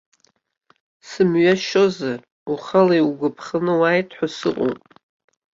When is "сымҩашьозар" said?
1.07-2.19